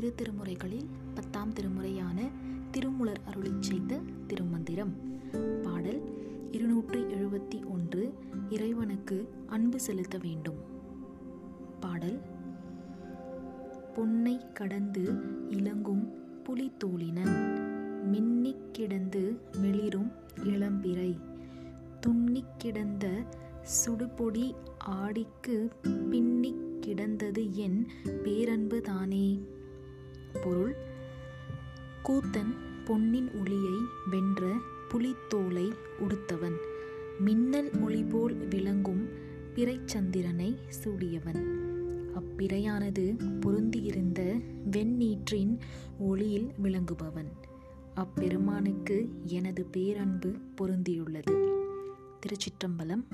இரு 0.00 0.14
திருமுறைகளில் 0.16 0.86
பத்தாம் 1.14 1.52
திருமுறையான 1.52 2.30
திருமுலர் 2.72 3.20
அருளி 3.24 3.50
செய்த 3.60 3.98
திருமந்திரம். 4.26 4.92
பாடல் 5.62 6.00
இருநூற்றி 6.50 7.00
எழுபத்தி 7.00 7.64
ஒன்று 7.64 8.14
இறைவனுக்கு 8.50 9.28
அன்பு 9.46 9.80
செலுத்த 9.80 10.18
வேண்டும். 10.18 10.56
பாடல் 11.80 12.20
பொன்னை 13.94 14.52
கடந்து 14.52 15.04
இளங்கும் 15.50 16.12
புலித்தோளினன் 16.44 17.36
மின்னிக் 18.12 18.70
கிடந்து 18.72 19.40
மெளிரும் 19.62 20.12
இளம்பிறை 20.44 21.20
துன்னிக் 22.00 22.58
கிடந்த 22.58 23.24
சுடுபொடி 23.62 24.54
ஆடிக்கு 24.78 25.70
பின்னிக் 26.10 26.66
கிடந்தது 26.80 27.56
என் 27.56 27.86
பேரன்பு 28.22 28.80
தானே. 28.80 29.29
கூத்தன் 32.08 32.56
பொன்னின் 32.84 33.30
ஒளியை 33.40 33.78
வென்ற 34.10 34.56
புலித்தோலை 34.88 35.72
உடுத்தவன். 36.00 36.56
மின்னல் 37.18 37.70
ஒளி 37.80 38.02
போல் 38.02 38.34
விளங்கும் 38.34 39.08
பிறைச்சந்திரனை 39.54 40.56
சூடியவன். 40.68 41.40
அப்பிறையானது 42.14 43.16
பொருந்தியிருந்த 43.40 44.42
வெண்ணீற்றின் 44.70 45.58
ஒளியில் 45.98 46.50
விளங்குபவன். 46.62 47.30
அப்பெருமானுக்கு 47.94 49.08
எனது 49.24 49.64
பேரன்பு 49.64 50.34
பொருந்தியுள்ளது. 50.58 51.58
திருச்சிற்றம்பலம் 52.20 53.04